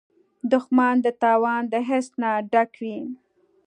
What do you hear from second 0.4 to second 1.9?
دښمن د تاوان د